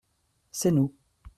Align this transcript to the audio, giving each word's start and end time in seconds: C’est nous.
C’est 0.51 0.71
nous. 0.71 0.91